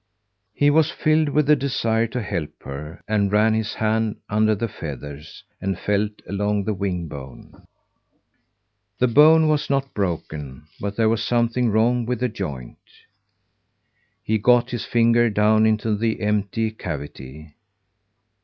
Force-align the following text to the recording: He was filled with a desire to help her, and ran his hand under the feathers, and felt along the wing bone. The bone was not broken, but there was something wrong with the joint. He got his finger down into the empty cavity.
He 0.55 0.71
was 0.71 0.89
filled 0.89 1.29
with 1.29 1.47
a 1.47 1.55
desire 1.55 2.07
to 2.07 2.23
help 2.23 2.63
her, 2.63 3.03
and 3.07 3.31
ran 3.31 3.53
his 3.53 3.75
hand 3.75 4.15
under 4.29 4.55
the 4.55 4.67
feathers, 4.67 5.43
and 5.61 5.77
felt 5.77 6.23
along 6.27 6.63
the 6.63 6.73
wing 6.73 7.07
bone. 7.07 7.67
The 8.97 9.07
bone 9.07 9.47
was 9.47 9.69
not 9.69 9.93
broken, 9.93 10.63
but 10.79 10.95
there 10.95 11.07
was 11.07 11.23
something 11.23 11.69
wrong 11.69 12.07
with 12.07 12.19
the 12.21 12.29
joint. 12.29 12.79
He 14.23 14.39
got 14.39 14.71
his 14.71 14.85
finger 14.85 15.29
down 15.29 15.67
into 15.67 15.95
the 15.95 16.21
empty 16.21 16.71
cavity. 16.71 17.53